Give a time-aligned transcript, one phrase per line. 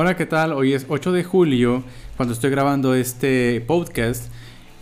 [0.00, 0.52] Hola, ¿qué tal?
[0.52, 1.82] Hoy es 8 de julio
[2.16, 4.30] cuando estoy grabando este podcast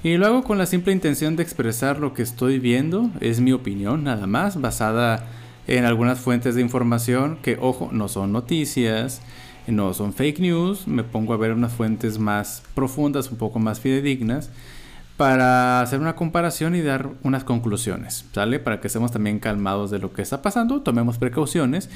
[0.05, 3.11] y lo hago con la simple intención de expresar lo que estoy viendo.
[3.21, 5.25] Es mi opinión nada más, basada
[5.69, 9.23] en algunas fuentes de información que, ojo, no son noticias,
[9.67, 10.87] no son fake news.
[10.87, 14.51] Me pongo a ver unas fuentes más profundas, un poco más fidedignas
[15.17, 18.59] para hacer una comparación y dar unas conclusiones, ¿sale?
[18.59, 21.89] Para que estemos también calmados de lo que está pasando, tomemos precauciones.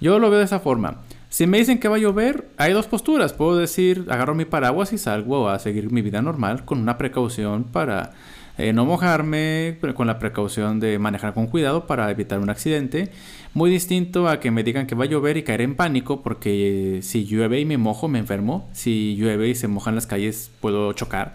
[0.00, 1.02] Yo lo veo de esa forma.
[1.34, 3.32] Si me dicen que va a llover, hay dos posturas.
[3.32, 7.64] Puedo decir, agarro mi paraguas y salgo a seguir mi vida normal con una precaución
[7.64, 8.12] para
[8.56, 13.10] eh, no mojarme, con la precaución de manejar con cuidado para evitar un accidente.
[13.52, 17.00] Muy distinto a que me digan que va a llover y caer en pánico porque
[17.02, 18.70] si llueve y me mojo me enfermo.
[18.72, 21.32] Si llueve y se mojan las calles puedo chocar.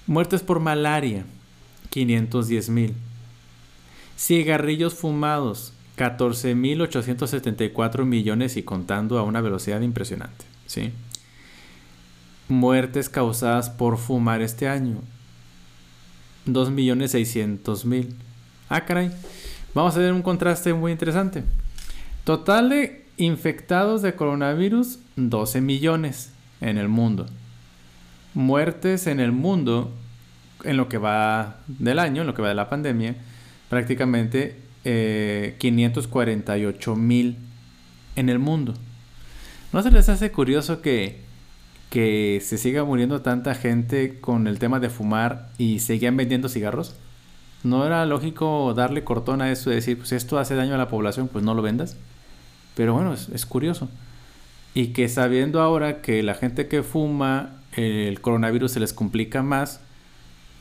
[0.05, 1.25] Muertes por malaria,
[1.91, 2.93] 510.000.
[4.15, 10.45] Cigarrillos fumados, 14.874 millones y contando a una velocidad impresionante.
[10.65, 10.91] ¿sí?
[12.47, 15.01] Muertes causadas por fumar este año.
[16.47, 18.09] 2.600.000.
[18.69, 19.11] Ah, caray.
[19.73, 21.43] Vamos a ver un contraste muy interesante.
[22.23, 26.31] Total de infectados de coronavirus, 12 millones
[26.61, 27.25] en el mundo.
[28.33, 29.93] Muertes en el mundo,
[30.63, 33.15] en lo que va del año, en lo que va de la pandemia,
[33.69, 37.37] prácticamente 548 eh, mil
[38.15, 38.73] en el mundo.
[39.73, 41.21] ¿No se les hace curioso que,
[41.89, 46.95] que se siga muriendo tanta gente con el tema de fumar y seguían vendiendo cigarros?
[47.63, 50.87] ¿No era lógico darle cortón a eso y decir, pues esto hace daño a la
[50.87, 51.97] población, pues no lo vendas?
[52.75, 53.89] Pero bueno, es, curioso.
[54.75, 59.81] Y que sabiendo ahora que la gente que fuma, el coronavirus se les complica más,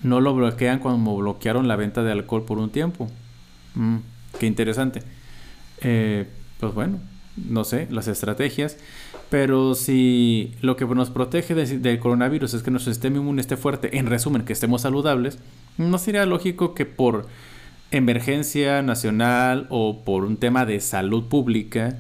[0.03, 3.09] no lo bloquean cuando bloquearon la venta de alcohol por un tiempo.
[3.75, 3.99] Mm.
[4.39, 5.03] Qué interesante.
[5.81, 6.27] Eh,
[6.61, 6.99] pues bueno,
[7.37, 8.77] no sé, las estrategias.
[9.31, 13.99] Pero si lo que nos protege del coronavirus es que nuestro sistema inmune esté fuerte,
[13.99, 15.39] en resumen, que estemos saludables,
[15.77, 17.27] ¿no sería lógico que por
[17.91, 21.97] emergencia nacional o por un tema de salud pública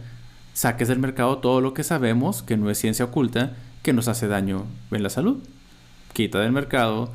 [0.52, 4.28] saques del mercado todo lo que sabemos, que no es ciencia oculta, que nos hace
[4.28, 5.42] daño en la salud?
[6.12, 7.12] Quita del mercado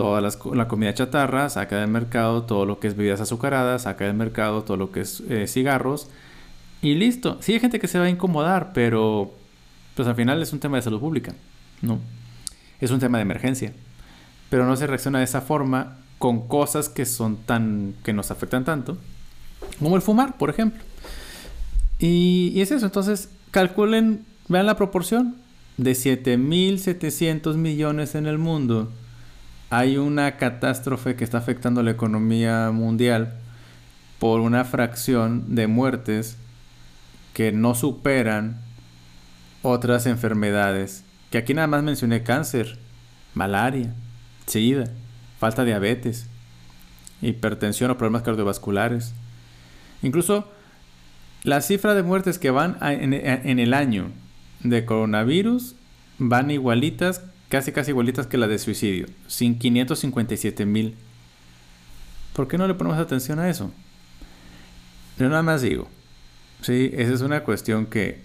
[0.00, 0.22] toda
[0.54, 4.62] la comida chatarra, saca del mercado todo lo que es bebidas azucaradas, saca del mercado
[4.62, 6.08] todo lo que es eh, cigarros
[6.80, 7.36] y listo.
[7.42, 9.30] Sí hay gente que se va a incomodar, pero
[9.94, 11.34] pues al final es un tema de salud pública,
[11.82, 11.98] ¿no?
[12.80, 13.74] Es un tema de emergencia.
[14.48, 18.64] Pero no se reacciona de esa forma con cosas que son tan que nos afectan
[18.64, 18.96] tanto
[19.78, 20.82] como el fumar, por ejemplo.
[21.98, 25.36] Y, y es eso, entonces calculen, vean la proporción
[25.76, 28.90] de 7.700 millones en el mundo
[29.70, 33.34] hay una catástrofe que está afectando la economía mundial
[34.18, 36.36] por una fracción de muertes
[37.34, 38.60] que no superan
[39.62, 41.04] otras enfermedades.
[41.30, 42.78] Que aquí nada más mencioné cáncer,
[43.34, 43.94] malaria,
[44.46, 44.90] sida,
[45.38, 46.28] falta de diabetes,
[47.22, 49.14] hipertensión o problemas cardiovasculares.
[50.02, 50.50] Incluso
[51.44, 54.10] la cifra de muertes que van en, en el año
[54.64, 55.76] de coronavirus
[56.18, 60.94] van igualitas casi casi igualitas que la de suicidio, sin 557 mil.
[62.32, 63.72] ¿Por qué no le ponemos atención a eso?
[65.18, 65.88] Yo nada más digo,
[66.62, 68.22] sí, esa es una cuestión que,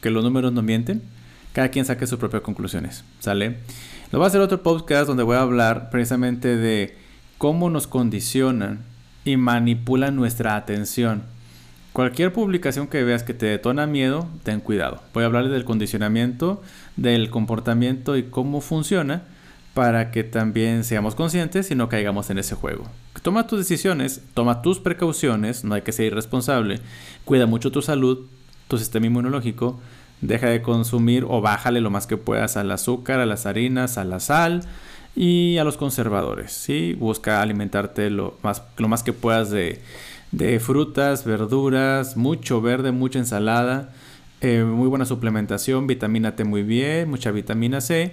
[0.00, 1.02] que los números no mienten.
[1.52, 3.58] Cada quien saque sus propias conclusiones, ¿sale?
[4.12, 6.96] Lo voy a hacer otro podcast donde voy a hablar precisamente de
[7.38, 8.84] cómo nos condicionan
[9.24, 11.33] y manipulan nuestra atención
[11.94, 15.00] Cualquier publicación que veas que te detona miedo, ten cuidado.
[15.14, 16.60] Voy a hablarles del condicionamiento,
[16.96, 19.22] del comportamiento y cómo funciona
[19.74, 22.88] para que también seamos conscientes y no caigamos en ese juego.
[23.22, 26.80] Toma tus decisiones, toma tus precauciones, no hay que ser irresponsable,
[27.24, 28.26] cuida mucho tu salud,
[28.66, 29.78] tu sistema inmunológico,
[30.20, 34.04] deja de consumir o bájale lo más que puedas al azúcar, a las harinas, a
[34.04, 34.62] la sal
[35.14, 36.94] y a los conservadores, ¿sí?
[36.94, 39.80] Busca alimentarte lo más, lo más que puedas de
[40.36, 43.92] de frutas, verduras, mucho verde, mucha ensalada,
[44.40, 48.12] eh, muy buena suplementación, vitamina T muy bien, mucha vitamina C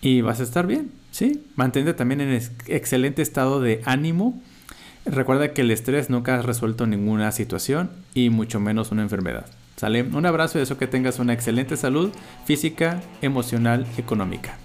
[0.00, 1.44] y vas a estar bien, ¿sí?
[1.56, 4.40] Mantente también en excelente estado de ánimo.
[5.04, 9.46] Recuerda que el estrés nunca ha resuelto ninguna situación y mucho menos una enfermedad.
[9.76, 10.02] ¿Sale?
[10.02, 12.10] Un abrazo y deseo que tengas una excelente salud
[12.44, 14.58] física, emocional, económica.